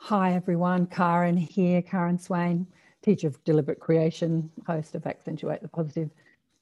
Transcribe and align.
Hi 0.00 0.32
everyone, 0.32 0.86
Karen 0.86 1.36
here, 1.36 1.82
Karen 1.82 2.18
Swain, 2.18 2.66
teacher 3.02 3.26
of 3.26 3.44
deliberate 3.44 3.80
creation, 3.80 4.48
host 4.66 4.94
of 4.94 5.06
Accentuate 5.06 5.60
the 5.60 5.68
Positive 5.68 6.08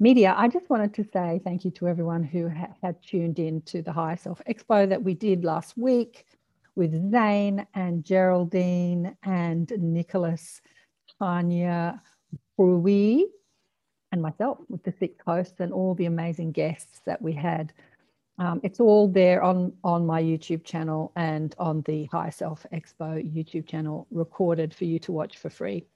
Media. 0.00 0.34
I 0.36 0.48
just 0.48 0.68
wanted 0.68 0.94
to 0.94 1.04
say 1.04 1.40
thank 1.44 1.64
you 1.64 1.70
to 1.72 1.86
everyone 1.86 2.24
who 2.24 2.48
ha 2.48 2.68
had 2.82 3.00
tuned 3.02 3.38
in 3.38 3.60
to 3.62 3.82
the 3.82 3.92
Higher 3.92 4.16
Self 4.16 4.42
Expo 4.48 4.88
that 4.88 5.04
we 5.04 5.14
did 5.14 5.44
last 5.44 5.76
week 5.76 6.26
with 6.74 7.10
Zane 7.12 7.64
and 7.74 8.02
Geraldine 8.04 9.16
and 9.22 9.70
Nicholas, 9.78 10.60
Tanya, 11.18 12.02
Brui, 12.58 13.22
and 14.10 14.22
myself 14.22 14.58
with 14.68 14.82
the 14.82 14.94
six 14.98 15.22
hosts 15.24 15.60
and 15.60 15.72
all 15.72 15.94
the 15.94 16.06
amazing 16.06 16.50
guests 16.50 17.00
that 17.04 17.22
we 17.22 17.32
had. 17.32 17.72
Um, 18.38 18.60
it's 18.62 18.80
all 18.80 19.08
there 19.08 19.42
on, 19.42 19.72
on 19.82 20.06
my 20.06 20.22
YouTube 20.22 20.64
channel 20.64 21.12
and 21.16 21.54
on 21.58 21.82
the 21.82 22.04
High 22.06 22.30
Self 22.30 22.66
Expo 22.72 23.22
YouTube 23.34 23.66
channel, 23.66 24.06
recorded 24.10 24.74
for 24.74 24.84
you 24.84 24.98
to 25.00 25.12
watch 25.12 25.38
for 25.38 25.48
free. 25.48 25.86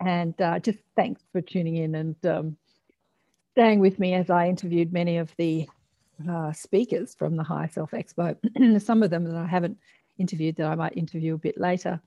And 0.00 0.40
uh, 0.40 0.60
just 0.60 0.78
thanks 0.96 1.22
for 1.32 1.40
tuning 1.40 1.76
in 1.76 1.94
and 1.94 2.26
um, 2.26 2.56
staying 3.52 3.80
with 3.80 3.98
me 3.98 4.14
as 4.14 4.30
I 4.30 4.48
interviewed 4.48 4.92
many 4.92 5.18
of 5.18 5.34
the 5.36 5.68
uh, 6.28 6.52
speakers 6.52 7.14
from 7.14 7.36
the 7.36 7.42
High 7.42 7.66
Self 7.66 7.90
Expo. 7.90 8.36
Some 8.82 9.02
of 9.02 9.10
them 9.10 9.24
that 9.24 9.36
I 9.36 9.46
haven't 9.46 9.78
interviewed 10.18 10.56
that 10.56 10.66
I 10.66 10.74
might 10.74 10.96
interview 10.96 11.34
a 11.34 11.38
bit 11.38 11.58
later. 11.58 12.00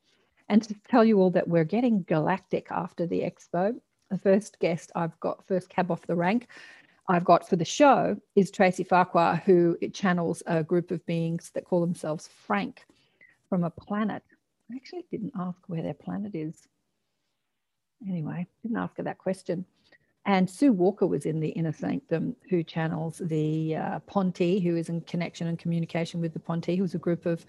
And 0.49 0.63
to 0.63 0.75
tell 0.89 1.05
you 1.05 1.20
all 1.20 1.31
that 1.31 1.48
we're 1.48 1.63
getting 1.63 2.03
galactic 2.03 2.67
after 2.71 3.05
the 3.05 3.21
expo. 3.21 3.79
The 4.09 4.17
first 4.17 4.59
guest 4.59 4.91
I've 4.95 5.17
got, 5.21 5.48
first 5.48 5.70
cab 5.70 5.89
off 5.89 6.05
the 6.05 6.15
rank, 6.15 6.48
I've 7.07 7.25
got 7.25 7.47
for 7.47 7.55
the 7.55 7.65
show 7.65 8.17
is 8.35 8.51
Tracy 8.51 8.83
Farquhar, 8.83 9.37
who 9.37 9.77
channels 9.93 10.43
a 10.45 10.63
group 10.63 10.91
of 10.91 11.05
beings 11.05 11.51
that 11.53 11.65
call 11.65 11.81
themselves 11.81 12.27
Frank 12.27 12.85
from 13.49 13.63
a 13.63 13.70
planet. 13.70 14.23
I 14.71 14.76
actually 14.76 15.05
didn't 15.11 15.34
ask 15.37 15.57
where 15.67 15.81
their 15.81 15.93
planet 15.93 16.35
is. 16.35 16.67
Anyway, 18.07 18.48
didn't 18.63 18.77
ask 18.77 18.98
her 18.98 19.03
that 19.03 19.17
question. 19.17 19.65
And 20.26 20.49
Sue 20.49 20.71
Walker 20.71 21.07
was 21.07 21.26
in 21.26 21.39
the 21.39 21.49
Inner 21.49 21.73
Sanctum, 21.73 22.35
who 22.49 22.63
channels 22.63 23.21
the 23.26 23.76
uh, 23.76 23.99
Ponti, 23.99 24.59
who 24.59 24.76
is 24.76 24.89
in 24.89 25.01
connection 25.01 25.48
and 25.48 25.57
communication 25.57 26.21
with 26.21 26.33
the 26.33 26.39
Ponti, 26.39 26.76
who's 26.76 26.93
a 26.93 26.99
group 26.99 27.26
of 27.26 27.45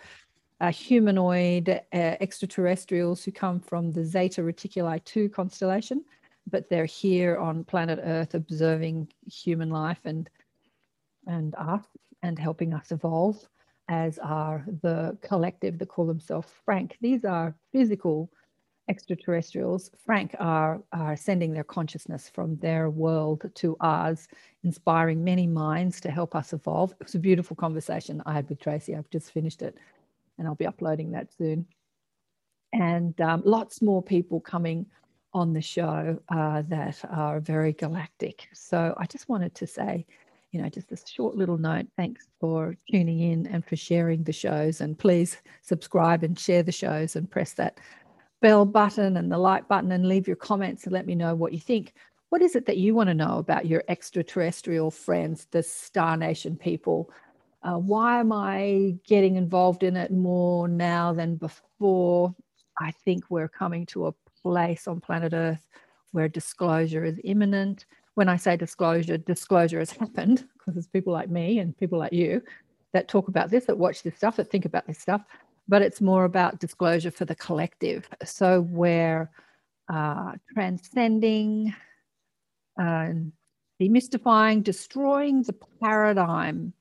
uh, 0.61 0.73
humanoid 0.73 1.69
uh, 1.69 1.81
extraterrestrials 1.93 3.25
who 3.25 3.33
come 3.33 3.61
from 3.61 3.93
the 3.93 4.05
Zeta 4.05 4.41
Reticuli 4.41 5.05
2 5.05 5.29
constellation 5.29 6.05
but 6.51 6.69
they're 6.69 6.85
here 6.85 7.37
on 7.37 7.65
planet 7.65 7.99
Earth 8.03 8.35
observing 8.35 9.09
human 9.27 9.71
life 9.71 10.01
and 10.05 10.29
and 11.27 11.55
us 11.55 11.85
and 12.23 12.39
helping 12.39 12.75
us 12.75 12.91
evolve, 12.91 13.49
as 13.89 14.19
are 14.19 14.65
the 14.83 15.17
collective 15.23 15.79
that 15.79 15.89
call 15.89 16.07
themselves 16.07 16.49
Frank. 16.65 16.97
These 17.01 17.25
are 17.25 17.55
physical 17.73 18.31
extraterrestrials. 18.89 19.91
Frank 20.05 20.35
are, 20.39 20.83
are 20.93 21.17
sending 21.17 21.53
their 21.53 21.65
consciousness 21.65 22.29
from 22.29 22.57
their 22.57 22.91
world 22.91 23.51
to 23.55 23.77
ours, 23.81 24.29
inspiring 24.65 25.23
many 25.23 25.47
minds 25.47 26.01
to 26.01 26.11
help 26.11 26.35
us 26.35 26.53
evolve. 26.53 26.93
It 26.93 27.05
was 27.05 27.15
a 27.15 27.21
beautiful 27.21 27.57
conversation 27.57 28.23
I 28.27 28.33
had 28.33 28.49
with 28.49 28.61
Tracy. 28.61 28.97
I've 28.97 29.11
just 29.11 29.33
finished 29.33 29.63
it 29.63 29.77
and 30.39 30.47
I'll 30.47 30.55
be 30.55 30.67
uploading 30.67 31.13
that 31.13 31.33
soon. 31.33 31.67
And 32.73 33.21
um, 33.21 33.43
lots 33.45 33.83
more 33.83 34.03
people 34.03 34.41
coming 34.41 34.87
on 35.35 35.53
the 35.53 35.63
show 35.63 36.19
uh, 36.29 36.63
that 36.69 36.99
are 37.11 37.41
very 37.41 37.73
galactic. 37.73 38.49
So 38.53 38.95
I 38.99 39.07
just 39.07 39.29
wanted 39.29 39.55
to 39.57 39.67
say, 39.67 40.07
you 40.51 40.61
know, 40.61 40.69
just 40.69 40.93
a 40.93 40.97
short 40.97 41.35
little 41.35 41.57
note. 41.57 41.87
Thanks 41.97 42.29
for 42.39 42.77
tuning 42.91 43.21
in 43.21 43.47
and 43.47 43.65
for 43.65 43.77
sharing 43.77 44.23
the 44.23 44.33
shows. 44.33 44.81
And 44.81 44.99
please 44.99 45.39
subscribe 45.63 46.23
and 46.23 46.39
share 46.39 46.63
the 46.63 46.73
shows 46.73 47.17
and 47.17 47.31
press 47.31 47.55
that 47.55 47.79
bell 48.43 48.67
button 48.67 49.17
and 49.17 49.33
the 49.33 49.39
like 49.39 49.69
button 49.69 49.93
and 49.93 50.07
leave 50.07 50.27
your 50.27 50.37
comments 50.37 50.85
and 50.85 50.93
let 50.93 51.07
me 51.07 51.15
know 51.15 51.35
what 51.35 51.53
you 51.53 51.61
think. 51.61 51.95
What 52.29 52.43
is 52.43 52.57
it 52.57 52.67
that 52.67 52.79
you 52.79 52.95
want 52.95 53.09
to 53.09 53.15
know 53.15 53.39
about 53.39 53.67
your 53.67 53.85
extraterrestrial 53.89 54.91
friends, 54.91 55.47
the 55.51 55.63
Star 55.63 56.17
Nation 56.17 56.57
people? 56.57 57.11
Uh, 57.63 57.79
why 57.79 58.19
am 58.21 58.33
I 58.33 58.97
getting 59.07 59.37
involved 59.37 59.83
in 59.83 59.97
it 59.97 60.11
more 60.11 60.67
now 60.67 61.13
than 61.13 61.37
before? 61.37 62.35
I 62.81 62.91
think 63.05 63.25
we're 63.29 63.49
coming 63.49 63.87
to 63.87 64.07
a 64.07 64.15
place 64.43 64.87
on 64.87 65.01
planet 65.01 65.33
Earth 65.33 65.67
where 66.13 66.29
disclosure 66.29 67.05
is 67.05 67.19
imminent. 67.25 67.87
When 68.15 68.29
I 68.29 68.37
say 68.37 68.57
disclosure, 68.57 69.19
disclosure 69.19 69.79
has 69.79 69.91
happened 70.03 70.47
because 70.55 70.75
there's 70.75 70.87
people 70.87 71.13
like 71.13 71.31
me 71.31 71.59
and 71.59 71.77
people 71.77 71.99
like 71.99 72.13
you 72.13 72.43
that 72.93 73.09
talk 73.09 73.29
about 73.29 73.51
this, 73.51 73.65
that 73.65 73.79
watch 73.79 74.03
this 74.03 74.17
stuff, 74.17 74.37
that 74.37 74.51
think 74.51 74.67
about 74.67 74.87
this 74.87 74.99
stuff, 74.99 75.25
but 75.67 75.83
it's 75.83 76.01
more 76.01 76.25
about 76.25 76.61
disclosure 76.61 77.11
for 77.11 77.25
the 77.25 77.35
collective. 77.35 78.09
So 78.25 78.61
we're 78.61 79.31
uh, 79.93 80.33
transcending, 80.53 81.75
uh, 82.79 83.13
demystifying, 83.81 84.63
destroying 84.63 85.43
the 85.43 85.55
paradigm 85.81 86.75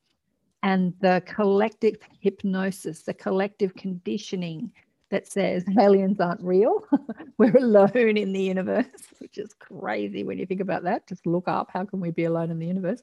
and 0.64 0.94
the 1.00 1.24
collective 1.26 1.98
hypnosis, 2.20 3.04
the 3.04 3.14
collective 3.14 3.74
conditioning 3.76 4.72
that 5.12 5.28
says 5.28 5.64
aliens 5.80 6.20
aren't 6.20 6.42
real. 6.42 6.84
We're 7.38 7.56
alone 7.58 8.18
in 8.18 8.34
the 8.34 8.42
universe, 8.42 8.86
which 9.20 9.38
is 9.38 9.54
crazy 9.54 10.24
when 10.24 10.40
you 10.40 10.46
think 10.46 10.62
about 10.62 10.84
that. 10.84 11.08
Just 11.08 11.28
look 11.28 11.48
up 11.48 11.70
how 11.72 11.86
can 11.86 12.00
we 12.00 12.12
be 12.12 12.24
alone 12.24 12.50
in 12.50 12.60
the 12.60 12.66
universe? 12.66 13.02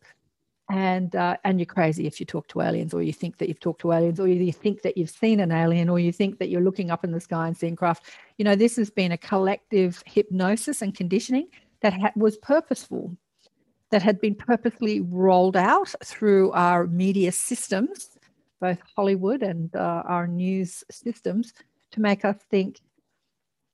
And 0.71 1.15
uh, 1.17 1.37
and 1.45 1.59
you're 1.59 1.67
crazy 1.67 2.07
if 2.07 2.21
you 2.21 2.27
talk 2.27 2.47
to 2.49 2.61
aliens, 2.61 2.93
or 2.93 3.03
you 3.03 3.13
think 3.13 3.39
that 3.39 3.49
you've 3.49 3.61
talked 3.61 3.81
to 3.83 3.93
aliens, 3.93 4.21
or 4.21 4.29
you 4.29 4.53
think 4.53 4.83
that 4.83 4.99
you've 4.99 5.09
seen 5.09 5.41
an 5.41 5.51
alien, 5.51 5.89
or 5.89 5.99
you 5.99 6.13
think 6.13 6.39
that 6.39 6.51
you're 6.51 6.61
looking 6.61 6.91
up 6.91 7.05
in 7.05 7.13
the 7.13 7.21
sky 7.21 7.47
and 7.47 7.57
seeing 7.57 7.77
craft. 7.77 8.11
You 8.37 8.45
know, 8.45 8.55
this 8.55 8.77
has 8.77 8.91
been 8.91 9.13
a 9.13 9.17
collective 9.17 10.03
hypnosis 10.05 10.83
and 10.83 10.95
conditioning 10.95 11.49
that 11.81 11.95
ha- 11.95 12.13
was 12.17 12.37
purposeful, 12.37 13.17
that 13.91 14.03
had 14.03 14.21
been 14.21 14.35
purposely 14.35 15.01
rolled 15.01 15.57
out 15.57 15.95
through 16.05 16.53
our 16.53 16.87
media 16.87 17.33
systems, 17.33 18.19
both 18.61 18.79
Hollywood 18.95 19.43
and 19.43 19.75
uh, 19.75 20.03
our 20.05 20.27
news 20.27 20.85
systems, 20.91 21.55
to 21.99 22.03
make 22.03 22.25
us 22.25 22.37
think 22.51 22.81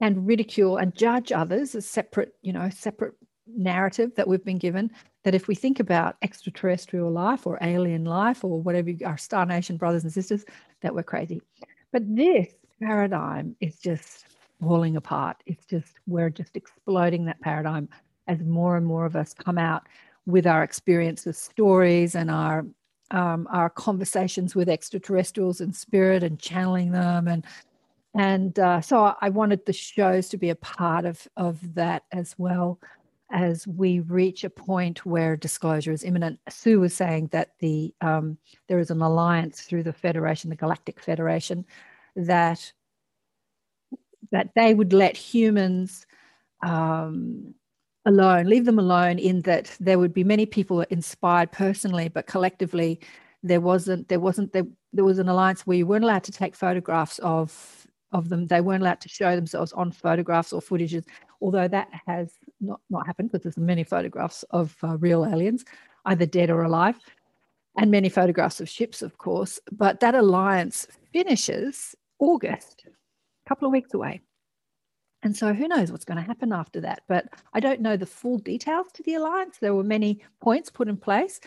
and 0.01 0.27
ridicule 0.27 0.77
and 0.77 0.95
judge 0.95 1.31
others 1.31 1.75
as 1.75 1.87
separate, 1.87 2.35
you 2.43 2.53
know, 2.53 2.69
separate 2.71 3.15
narrative 3.47 4.11
that 4.17 4.27
we've 4.27 4.45
been 4.45 4.59
given. 4.59 4.91
That 5.23 5.35
if 5.35 5.49
we 5.49 5.55
think 5.55 5.81
about 5.81 6.17
extraterrestrial 6.23 7.11
life 7.11 7.47
or 7.47 7.59
alien 7.63 8.05
life 8.05 8.45
or 8.45 8.61
whatever 8.61 8.91
our 9.07 9.17
Star 9.17 9.47
Nation 9.47 9.77
brothers 9.77 10.03
and 10.03 10.13
sisters, 10.13 10.45
that 10.83 10.95
we're 10.95 11.03
crazy. 11.03 11.41
But 11.93 12.03
this 12.15 12.49
paradigm 12.83 13.57
is 13.61 13.77
just 13.77 14.27
falling 14.61 14.97
apart. 14.97 15.37
It's 15.47 15.65
just, 15.65 15.95
we're 16.07 16.31
just 16.31 16.57
exploding 16.57 17.25
that 17.27 17.41
paradigm 17.41 17.89
as 18.27 18.41
more 18.41 18.77
and 18.77 18.85
more 18.85 19.07
of 19.07 19.17
us 19.17 19.33
come 19.33 19.59
out 19.59 19.85
with 20.27 20.47
our 20.47 20.63
experiences, 20.63 21.39
stories, 21.39 22.15
and 22.15 22.31
our 22.31 22.65
um, 23.11 23.47
our 23.51 23.69
conversations 23.71 24.55
with 24.55 24.69
extraterrestrials 24.69 25.61
and 25.61 25.77
spirit 25.77 26.23
and 26.23 26.41
channeling 26.41 26.91
them 26.91 27.29
and 27.29 27.45
and 28.15 28.59
uh, 28.59 28.81
so 28.81 29.15
I 29.21 29.29
wanted 29.29 29.67
the 29.67 29.73
shows 29.73 30.29
to 30.29 30.37
be 30.37 30.51
a 30.51 30.55
part 30.55 31.05
of, 31.05 31.27
of 31.37 31.75
that 31.75 32.05
as 32.13 32.35
well 32.39 32.79
as 33.33 33.67
we 33.67 34.01
reach 34.01 34.45
a 34.45 34.51
point 34.51 35.05
where 35.05 35.37
disclosure 35.37 35.91
is 35.91 36.05
imminent. 36.05 36.39
Sue 36.49 36.79
was 36.79 36.95
saying 36.95 37.29
that 37.33 37.53
the 37.59 37.93
um, 38.01 38.39
there 38.69 38.79
is 38.79 38.91
an 38.91 39.03
alliance 39.03 39.63
through 39.63 39.83
the 39.83 39.93
Federation, 39.93 40.51
the 40.51 40.57
Galactic 40.57 41.01
Federation, 41.01 41.65
that 42.15 42.73
that 44.31 44.51
they 44.55 44.75
would 44.75 44.93
let 44.93 45.17
humans 45.17 46.07
um, 46.63 47.55
alone, 48.07 48.47
leave 48.47 48.65
them 48.65 48.79
alone. 48.79 49.19
In 49.19 49.41
that 49.43 49.77
there 49.81 49.99
would 49.99 50.15
be 50.15 50.23
many 50.23 50.47
people 50.47 50.83
inspired 50.83 51.51
personally, 51.51 52.09
but 52.09 52.29
collectively, 52.29 53.01
there 53.43 53.61
wasn't 53.61 54.09
there 54.09 54.21
wasn't 54.21 54.53
there, 54.53 54.67
there 54.93 55.05
was 55.05 55.19
an 55.19 55.29
alliance 55.29 55.67
where 55.67 55.77
you 55.77 55.87
weren't 55.87 56.05
allowed 56.05 56.25
to 56.25 56.33
take 56.33 56.55
photographs 56.55 57.19
of 57.21 57.84
of 58.15 58.31
them. 58.31 58.47
They 58.47 58.63
weren't 58.63 58.83
allowed 58.83 59.01
to 59.03 59.09
show 59.09 59.37
themselves 59.37 59.73
on 59.73 59.93
photographs 59.93 60.53
or 60.53 60.63
footages, 60.63 61.05
although 61.43 61.69
that 61.69 61.89
has 62.07 62.39
not, 62.61 62.81
not 62.89 63.07
happened 63.07 63.31
because 63.31 63.43
there's 63.43 63.59
many 63.59 63.85
photographs 63.85 64.45
of 64.51 64.75
uh, 64.83 64.97
real 64.97 65.27
aliens, 65.27 65.65
either 66.07 66.25
dead 66.25 66.49
or 66.49 66.63
alive, 66.63 66.97
and 67.77 67.91
many 67.91 68.09
photographs 68.09 68.61
of 68.61 68.69
ships, 68.69 69.03
of 69.03 69.19
course. 69.19 69.59
But 69.71 70.01
that 70.01 70.15
alliance 70.15 70.87
finishes 71.13 71.95
August, 72.19 72.85
a 72.87 73.49
couple 73.49 73.67
of 73.67 73.73
weeks 73.73 73.93
away. 73.93 74.23
And 75.25 75.37
so 75.37 75.53
who 75.53 75.67
knows 75.69 75.91
what's 75.91 76.05
going 76.05 76.19
to 76.19 76.23
happen 76.23 76.53
after 76.53 76.81
that. 76.83 77.01
But 77.09 77.27
I 77.53 77.61
don't 77.61 77.81
know 77.81 77.97
the 77.97 78.07
full 78.07 78.39
details 78.39 78.89
to 78.95 79.03
the 79.03 79.15
alliance. 79.15 79.59
There 79.59 79.75
were 79.75 79.83
many 79.83 80.23
points 80.41 80.71
put 80.71 80.87
in 80.87 80.99
place 80.99 81.41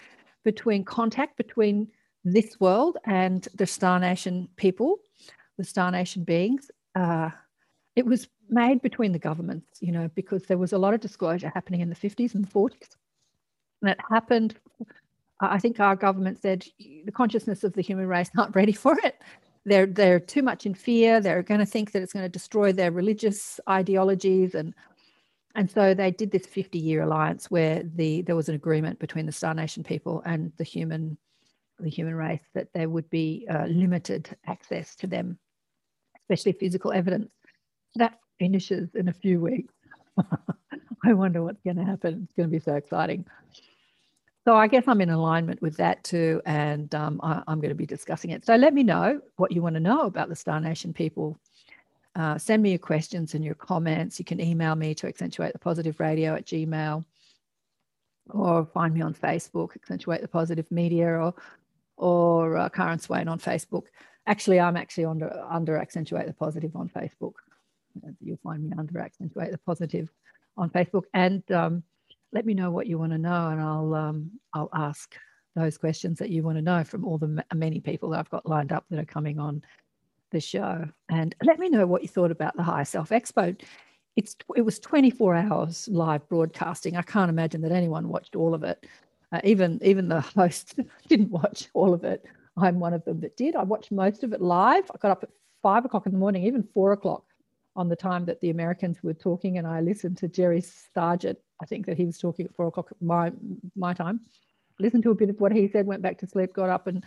between 0.44 0.84
contact 0.84 1.38
between 1.38 1.88
this 2.24 2.60
world 2.60 2.98
and 3.06 3.48
the 3.56 3.68
Star 3.68 4.00
Nation 4.00 4.50
people 4.58 4.98
the 5.58 5.64
Star 5.64 5.92
Nation 5.92 6.24
beings. 6.24 6.72
Uh, 6.96 7.30
it 7.96 8.06
was 8.06 8.28
made 8.50 8.82
between 8.82 9.12
the 9.12 9.20
governments, 9.20 9.80
you 9.82 9.92
know, 9.92 10.10
because 10.16 10.44
there 10.44 10.58
was 10.58 10.74
a 10.74 10.78
lot 10.78 10.94
of 10.94 11.02
disclosure 11.02 11.52
happening 11.54 11.82
in 11.82 11.90
the 11.90 11.96
50s 11.96 12.36
and 12.36 12.46
the 12.46 12.52
40s. 12.52 12.96
And 13.82 13.92
it 13.92 13.98
happened, 14.10 14.56
I 15.40 15.60
think 15.60 15.80
our 15.80 15.96
government 15.96 16.40
said 16.42 16.66
the 16.80 17.12
consciousness 17.12 17.64
of 17.64 17.74
the 17.74 17.82
human 17.82 18.08
race 18.08 18.30
aren't 18.38 18.56
ready 18.56 18.72
for 18.72 18.98
it. 19.04 19.22
they're 19.66 19.86
they're 19.86 20.20
too 20.20 20.42
much 20.42 20.66
in 20.66 20.74
fear. 20.74 21.20
They're 21.20 21.44
going 21.44 21.60
to 21.60 21.66
think 21.66 21.92
that 21.92 22.02
it's 22.02 22.14
going 22.14 22.26
to 22.26 22.30
destroy 22.30 22.72
their 22.72 22.92
religious 22.92 23.60
ideologies 23.70 24.56
and 24.56 24.74
and 25.56 25.72
so 25.72 25.96
they 25.96 26.12
did 26.12 26.30
this 26.30 26.46
50 26.46 26.78
year 26.78 27.02
alliance 27.02 27.50
where 27.50 27.84
the 27.84 28.22
there 28.22 28.36
was 28.36 28.48
an 28.48 28.56
agreement 28.56 29.00
between 29.00 29.26
the 29.26 29.32
Star 29.32 29.54
Nation 29.54 29.84
people 29.84 30.22
and 30.26 30.54
the 30.58 30.64
human 30.64 31.18
the 31.80 31.90
human 31.90 32.16
race 32.16 32.44
that 32.54 32.72
there 32.74 32.90
would 32.90 33.10
be 33.10 33.46
uh, 33.50 33.66
limited 33.66 34.30
access 34.48 34.96
to 34.96 35.08
them, 35.08 35.38
especially 36.30 36.54
physical 36.54 36.92
evidence. 36.92 37.30
That 37.96 38.20
finishes 38.40 38.90
in 38.96 39.08
a 39.08 39.14
few 39.14 39.40
weeks. 39.40 39.74
I 41.06 41.14
wonder 41.14 41.44
what's 41.44 41.62
going 41.62 41.78
to 41.78 41.84
happen. 41.84 42.24
It's 42.24 42.34
going 42.36 42.50
to 42.50 42.52
be 42.52 42.60
so 42.60 42.76
exciting. 42.76 43.26
So 44.46 44.56
I 44.56 44.68
guess 44.68 44.86
I'm 44.88 45.02
in 45.02 45.10
alignment 45.10 45.62
with 45.62 45.76
that 45.78 46.04
too, 46.04 46.42
and 46.46 46.94
um, 46.96 47.20
I, 47.22 47.44
am 47.48 47.60
going 47.60 47.70
to 47.70 47.76
be 47.76 47.86
discussing 47.86 48.32
it. 48.32 48.46
So 48.46 48.56
let 48.56 48.74
me 48.74 48.82
know 48.82 49.20
what 49.36 49.52
you 49.52 49.62
want 49.62 49.76
to 49.76 49.82
know 49.82 50.02
about 50.02 50.30
the 50.30 50.36
Star 50.36 50.60
Nation 50.62 50.94
people. 50.94 51.38
Uh, 52.16 52.38
send 52.38 52.64
me 52.64 52.70
your 52.70 52.80
questions 52.80 53.36
and 53.36 53.44
your 53.44 53.56
comments. 53.56 54.20
You 54.20 54.26
can 54.26 54.40
email 54.40 54.76
me 54.76 54.96
to 54.96 55.08
accentuate 55.08 55.54
the 55.54 55.60
positive 55.60 56.00
radio 56.00 56.34
at 56.34 56.46
gmail 56.46 57.04
or 58.30 58.66
find 58.74 58.94
me 58.94 59.02
on 59.02 59.14
Facebook, 59.14 59.76
accentuate 59.76 60.22
the 60.22 60.28
positive 60.28 60.70
media 60.72 61.08
or 61.08 61.34
or 61.98 62.58
uh, 62.58 62.70
Karen 62.70 63.00
Swain 63.00 63.28
on 63.28 63.40
Facebook. 63.40 63.88
Actually, 64.28 64.60
I'm 64.60 64.78
actually 64.78 65.06
under 65.06 65.46
under 65.50 65.78
accentuate 65.78 66.28
the 66.28 66.34
positive 66.34 66.76
on 66.76 66.90
Facebook. 66.90 67.34
You'll 68.22 68.38
find 68.44 68.70
me 68.70 68.74
under 68.78 69.00
accentuate 69.00 69.52
the 69.52 69.58
positive 69.58 70.12
on 70.58 70.70
Facebook, 70.70 71.04
and 71.14 71.50
um, 71.52 71.84
let 72.34 72.46
me 72.46 72.54
know 72.54 72.70
what 72.70 72.88
you 72.88 73.00
want 73.00 73.14
to 73.14 73.18
know, 73.18 73.48
and 73.48 73.62
I'll 73.62 73.96
um, 73.96 74.32
I'll 74.54 74.70
ask 74.74 75.16
those 75.56 75.78
questions 75.78 76.20
that 76.20 76.30
you 76.30 76.44
want 76.44 76.58
to 76.58 76.62
know 76.62 76.84
from 76.84 77.06
all 77.06 77.18
the 77.18 77.44
many 77.56 77.80
people 77.80 78.10
that 78.10 78.20
I've 78.20 78.30
got 78.30 78.46
lined 78.46 78.72
up 78.72 78.86
that 78.90 79.00
are 79.00 79.06
coming 79.06 79.40
on 79.40 79.64
the 80.32 80.40
show. 80.40 80.86
And 81.10 81.36
let 81.44 81.58
me 81.58 81.70
know 81.70 81.88
what 81.88 82.02
you 82.02 82.08
thought 82.08 82.32
about 82.32 82.56
the 82.56 82.64
Higher 82.64 82.86
Self 82.86 83.10
Expo. 83.10 83.60
It's 84.16 84.36
it 84.56 84.62
was 84.62 84.80
24 84.80 85.36
hours 85.36 85.88
live 85.92 86.28
broadcasting. 86.28 86.98
I 86.98 87.02
can't 87.02 87.30
imagine 87.30 87.62
that 87.62 87.72
anyone 87.72 88.10
watched 88.10 88.36
all 88.36 88.54
of 88.54 88.64
it. 88.64 88.86
Uh, 89.32 89.42
even 89.44 89.80
even 89.84 90.08
the 90.08 90.22
host 90.36 90.80
didn't 91.08 91.32
watch 91.32 91.70
all 91.74 91.94
of 91.94 92.04
it. 92.04 92.26
I'm 92.58 92.80
one 92.80 92.94
of 92.94 93.06
them 93.06 93.20
that 93.22 93.38
did. 93.38 93.56
I 93.56 93.64
watched 93.64 93.92
most 93.92 94.24
of 94.24 94.34
it 94.34 94.42
live. 94.42 94.90
I 94.94 94.98
got 94.98 95.12
up 95.12 95.24
at 95.24 95.30
five 95.62 95.86
o'clock 95.86 96.06
in 96.06 96.12
the 96.12 96.18
morning, 96.18 96.44
even 96.44 96.68
four 96.74 96.92
o'clock 96.92 97.24
on 97.76 97.88
the 97.88 97.96
time 97.96 98.26
that 98.26 98.42
the 98.42 98.50
Americans 98.50 98.98
were 99.04 99.14
talking, 99.14 99.60
and 99.60 99.68
I 99.68 99.82
listened 99.82 100.18
to 100.18 100.28
Jerry 100.28 100.62
Sargeant. 100.62 101.38
I 101.62 101.66
think 101.66 101.86
that 101.86 101.98
he 101.98 102.06
was 102.06 102.18
talking 102.18 102.46
at 102.46 102.56
four 102.56 102.68
o'clock 102.68 102.90
my 103.00 103.32
my 103.76 103.94
time. 103.94 104.22
Listened 104.80 105.04
to 105.04 105.12
a 105.12 105.16
bit 105.16 105.30
of 105.30 105.40
what 105.40 105.52
he 105.52 105.68
said, 105.68 105.86
went 105.86 106.02
back 106.02 106.18
to 106.20 106.28
sleep, 106.28 106.54
got 106.54 106.70
up 106.70 106.88
and 106.88 107.04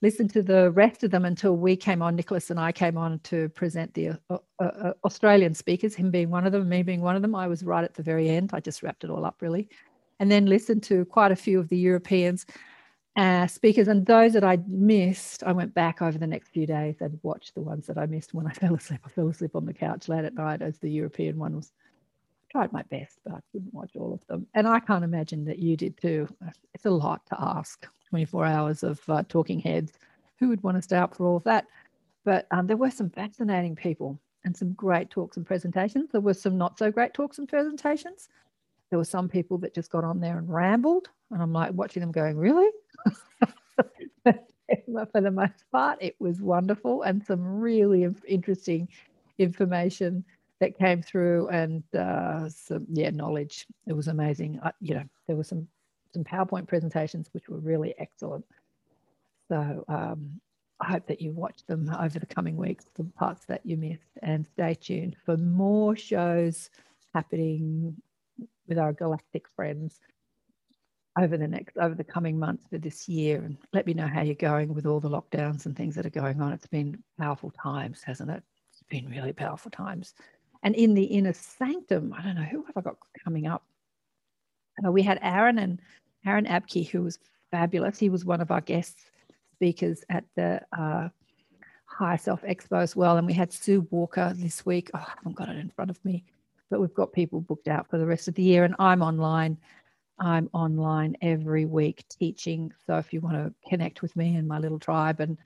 listened 0.00 0.30
to 0.32 0.42
the 0.42 0.70
rest 0.72 1.04
of 1.04 1.10
them 1.10 1.24
until 1.24 1.56
we 1.56 1.76
came 1.76 2.02
on. 2.02 2.16
Nicholas 2.16 2.50
and 2.50 2.58
I 2.58 2.72
came 2.72 2.98
on 2.98 3.20
to 3.20 3.48
present 3.50 3.94
the 3.94 4.08
uh, 4.08 4.14
uh, 4.30 4.38
uh 4.62 4.92
Australian 5.04 5.54
speakers, 5.54 5.94
him 5.94 6.10
being 6.10 6.30
one 6.30 6.46
of 6.46 6.52
them, 6.52 6.68
me 6.68 6.82
being 6.82 7.00
one 7.00 7.16
of 7.16 7.22
them. 7.22 7.34
I 7.34 7.46
was 7.46 7.64
right 7.64 7.84
at 7.84 7.94
the 7.94 8.02
very 8.02 8.28
end. 8.28 8.50
I 8.52 8.60
just 8.60 8.82
wrapped 8.82 9.04
it 9.04 9.10
all 9.10 9.24
up 9.24 9.40
really, 9.40 9.68
and 10.20 10.30
then 10.30 10.46
listened 10.46 10.82
to 10.84 11.06
quite 11.06 11.32
a 11.32 11.36
few 11.36 11.58
of 11.58 11.68
the 11.68 11.78
Europeans 11.78 12.44
uh, 13.16 13.46
speakers 13.46 13.88
and 13.88 14.06
those 14.06 14.32
that 14.32 14.44
I 14.44 14.58
missed, 14.66 15.42
I 15.44 15.52
went 15.52 15.74
back 15.74 16.00
over 16.00 16.16
the 16.16 16.26
next 16.26 16.48
few 16.48 16.66
days 16.66 16.96
and 17.00 17.18
watched 17.22 17.54
the 17.54 17.60
ones 17.60 17.86
that 17.86 17.98
I 17.98 18.06
missed 18.06 18.32
when 18.32 18.46
I 18.46 18.52
fell 18.52 18.74
asleep. 18.74 19.00
I 19.04 19.08
fell 19.08 19.28
asleep 19.28 19.54
on 19.54 19.66
the 19.66 19.74
couch 19.74 20.08
late 20.08 20.24
at 20.24 20.34
night 20.34 20.62
as 20.62 20.78
the 20.78 20.90
European 20.90 21.38
one 21.38 21.56
was. 21.56 21.72
I 22.44 22.52
tried 22.52 22.72
my 22.72 22.82
best, 22.82 23.18
but 23.24 23.34
I 23.34 23.40
couldn't 23.50 23.72
watch 23.72 23.90
all 23.96 24.14
of 24.14 24.26
them. 24.26 24.46
And 24.54 24.66
I 24.66 24.80
can't 24.80 25.04
imagine 25.04 25.44
that 25.46 25.58
you 25.58 25.76
did 25.76 25.98
too. 25.98 26.28
It's 26.74 26.86
a 26.86 26.90
lot 26.90 27.24
to 27.26 27.36
ask. 27.38 27.86
24 28.10 28.44
hours 28.44 28.82
of 28.82 29.00
uh, 29.08 29.22
talking 29.26 29.58
heads. 29.58 29.92
Who 30.38 30.48
would 30.48 30.62
want 30.62 30.76
to 30.76 30.82
stay 30.82 30.98
up 30.98 31.14
for 31.14 31.26
all 31.26 31.36
of 31.36 31.44
that? 31.44 31.66
But 32.24 32.46
um, 32.50 32.66
there 32.66 32.76
were 32.76 32.90
some 32.90 33.08
fascinating 33.08 33.74
people 33.74 34.18
and 34.44 34.56
some 34.56 34.72
great 34.72 35.08
talks 35.10 35.36
and 35.36 35.46
presentations. 35.46 36.10
There 36.12 36.20
were 36.20 36.34
some 36.34 36.58
not 36.58 36.78
so 36.78 36.90
great 36.90 37.14
talks 37.14 37.38
and 37.38 37.48
presentations. 37.48 38.28
There 38.90 38.98
were 38.98 39.04
some 39.04 39.28
people 39.28 39.56
that 39.58 39.74
just 39.74 39.90
got 39.90 40.04
on 40.04 40.20
there 40.20 40.36
and 40.36 40.52
rambled. 40.52 41.08
And 41.32 41.42
I'm 41.42 41.52
like 41.52 41.72
watching 41.72 42.00
them 42.00 42.12
going, 42.12 42.36
really? 42.36 42.70
But 44.88 45.10
for 45.12 45.20
the 45.20 45.30
most 45.30 45.64
part, 45.70 45.98
it 46.00 46.16
was 46.18 46.40
wonderful 46.40 47.02
and 47.02 47.24
some 47.24 47.60
really 47.60 48.06
interesting 48.26 48.88
information 49.38 50.24
that 50.60 50.78
came 50.78 51.02
through 51.02 51.48
and 51.48 51.82
uh, 51.94 52.48
some 52.48 52.86
yeah 52.88 53.10
knowledge. 53.10 53.66
It 53.86 53.94
was 53.94 54.08
amazing. 54.08 54.60
I, 54.62 54.72
you 54.80 54.94
know, 54.94 55.04
there 55.26 55.36
were 55.36 55.44
some 55.44 55.66
some 56.12 56.24
PowerPoint 56.24 56.68
presentations 56.68 57.28
which 57.32 57.48
were 57.48 57.58
really 57.58 57.94
excellent. 57.98 58.44
So 59.48 59.84
um, 59.88 60.40
I 60.80 60.92
hope 60.92 61.06
that 61.08 61.20
you 61.20 61.32
watch 61.32 61.64
them 61.66 61.90
over 61.98 62.18
the 62.18 62.26
coming 62.26 62.56
weeks, 62.56 62.86
the 62.94 63.04
parts 63.04 63.44
that 63.46 63.64
you 63.64 63.76
missed, 63.76 64.18
and 64.22 64.46
stay 64.46 64.74
tuned 64.74 65.16
for 65.24 65.36
more 65.36 65.96
shows 65.96 66.70
happening 67.14 67.96
with 68.68 68.78
our 68.78 68.92
galactic 68.92 69.48
friends 69.48 70.00
over 71.18 71.36
the 71.36 71.48
next 71.48 71.76
over 71.76 71.94
the 71.94 72.04
coming 72.04 72.38
months 72.38 72.66
for 72.70 72.78
this 72.78 73.08
year 73.08 73.42
and 73.42 73.58
let 73.72 73.86
me 73.86 73.92
know 73.92 74.06
how 74.06 74.22
you're 74.22 74.34
going 74.34 74.72
with 74.72 74.86
all 74.86 75.00
the 75.00 75.10
lockdowns 75.10 75.66
and 75.66 75.76
things 75.76 75.94
that 75.94 76.06
are 76.06 76.10
going 76.10 76.40
on. 76.40 76.52
It's 76.52 76.66
been 76.66 77.02
powerful 77.18 77.50
times 77.50 78.02
hasn't 78.02 78.30
it? 78.30 78.42
It's 78.70 78.82
been 78.88 79.10
really 79.10 79.32
powerful 79.32 79.70
times. 79.70 80.14
And 80.62 80.74
in 80.74 80.94
the 80.94 81.04
inner 81.04 81.32
sanctum 81.32 82.14
i 82.16 82.22
don't 82.22 82.36
know 82.36 82.42
who 82.42 82.64
have 82.64 82.76
i 82.76 82.80
got 82.80 82.96
coming 83.22 83.46
up? 83.46 83.62
Uh, 84.84 84.90
we 84.90 85.02
had 85.02 85.18
aaron 85.22 85.58
and 85.58 85.80
aaron 86.24 86.46
abke 86.46 86.88
who 86.88 87.02
was 87.02 87.18
fabulous. 87.50 87.98
He 87.98 88.08
was 88.08 88.24
one 88.24 88.40
of 88.40 88.50
our 88.50 88.62
guest 88.62 88.98
speakers 89.54 90.04
at 90.08 90.24
the 90.34 90.62
uh, 90.76 91.08
self 92.16 92.42
expo 92.42 92.82
as 92.82 92.96
well. 92.96 93.18
And 93.18 93.26
we 93.26 93.34
had 93.34 93.52
sue 93.52 93.86
walker 93.90 94.32
this 94.34 94.64
week. 94.64 94.90
Oh, 94.94 94.98
i 94.98 95.12
haven't 95.16 95.36
got 95.36 95.50
it 95.50 95.58
in 95.58 95.70
front 95.70 95.90
of 95.90 96.02
me 96.04 96.24
but 96.70 96.80
we've 96.80 96.94
got 96.94 97.12
people 97.12 97.42
booked 97.42 97.68
out 97.68 97.86
for 97.90 97.98
the 97.98 98.06
rest 98.06 98.28
of 98.28 98.34
the 98.34 98.42
year. 98.42 98.64
And 98.64 98.74
i'm 98.78 99.02
online 99.02 99.58
I'm 100.22 100.48
online 100.52 101.16
every 101.20 101.64
week 101.64 102.04
teaching. 102.08 102.72
So 102.86 102.96
if 102.96 103.12
you 103.12 103.20
want 103.20 103.36
to 103.36 103.52
connect 103.68 104.02
with 104.02 104.14
me 104.14 104.36
and 104.36 104.46
my 104.46 104.58
little 104.58 104.78
tribe 104.78 105.20
and 105.20 105.36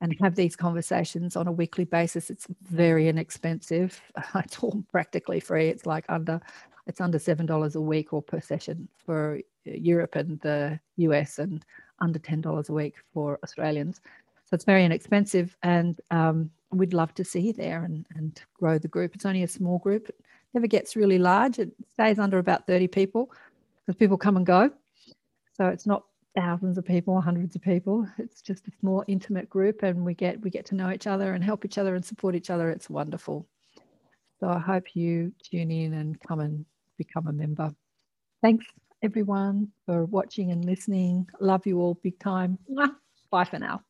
and 0.00 0.14
have 0.20 0.36
these 0.36 0.54
conversations 0.54 1.34
on 1.34 1.48
a 1.48 1.52
weekly 1.52 1.84
basis, 1.84 2.30
it's 2.30 2.46
very 2.62 3.08
inexpensive. 3.08 4.00
It's 4.36 4.58
all 4.60 4.84
practically 4.92 5.40
free. 5.40 5.68
It's 5.68 5.86
like 5.86 6.04
under 6.08 6.40
it's 6.86 7.00
under 7.00 7.18
seven 7.18 7.46
dollars 7.46 7.74
a 7.74 7.80
week 7.80 8.12
or 8.12 8.22
per 8.22 8.40
session 8.40 8.86
for 9.04 9.40
Europe 9.64 10.14
and 10.14 10.38
the 10.40 10.78
US, 10.96 11.38
and 11.38 11.64
under 12.00 12.18
ten 12.18 12.42
dollars 12.42 12.68
a 12.68 12.74
week 12.74 12.96
for 13.12 13.38
Australians. 13.42 14.00
So 14.44 14.54
it's 14.54 14.64
very 14.64 14.84
inexpensive, 14.84 15.56
and 15.62 16.00
um, 16.10 16.50
we'd 16.70 16.94
love 16.94 17.14
to 17.14 17.24
see 17.24 17.40
you 17.40 17.52
there 17.54 17.82
and 17.84 18.06
and 18.14 18.40
grow 18.54 18.78
the 18.78 18.88
group. 18.88 19.14
It's 19.14 19.26
only 19.26 19.42
a 19.42 19.48
small 19.48 19.78
group. 19.78 20.08
It 20.10 20.20
never 20.54 20.66
gets 20.66 20.96
really 20.96 21.18
large. 21.18 21.58
It 21.58 21.72
stays 21.94 22.18
under 22.18 22.38
about 22.38 22.66
thirty 22.66 22.88
people 22.88 23.32
because 23.88 23.98
people 23.98 24.18
come 24.18 24.36
and 24.36 24.44
go. 24.44 24.70
So 25.54 25.68
it's 25.68 25.86
not 25.86 26.04
thousands 26.36 26.76
of 26.76 26.84
people, 26.84 27.14
or 27.14 27.22
hundreds 27.22 27.56
of 27.56 27.62
people. 27.62 28.06
It's 28.18 28.42
just 28.42 28.68
a 28.68 28.70
small 28.80 29.02
intimate 29.08 29.48
group 29.48 29.82
and 29.82 30.04
we 30.04 30.12
get 30.12 30.38
we 30.42 30.50
get 30.50 30.66
to 30.66 30.74
know 30.74 30.90
each 30.90 31.06
other 31.06 31.32
and 31.32 31.42
help 31.42 31.64
each 31.64 31.78
other 31.78 31.94
and 31.94 32.04
support 32.04 32.34
each 32.34 32.50
other. 32.50 32.70
It's 32.70 32.90
wonderful. 32.90 33.48
So 34.40 34.48
I 34.48 34.58
hope 34.58 34.94
you 34.94 35.32
tune 35.42 35.70
in 35.70 35.94
and 35.94 36.20
come 36.20 36.40
and 36.40 36.66
become 36.98 37.28
a 37.28 37.32
member. 37.32 37.74
Thanks 38.42 38.66
everyone 39.02 39.68
for 39.86 40.04
watching 40.04 40.50
and 40.50 40.66
listening. 40.66 41.26
Love 41.40 41.66
you 41.66 41.80
all 41.80 41.94
big 42.02 42.18
time. 42.18 42.58
Bye 43.30 43.44
for 43.44 43.58
now. 43.58 43.87